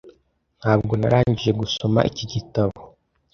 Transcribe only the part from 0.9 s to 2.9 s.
narangije gusoma iki gitabo.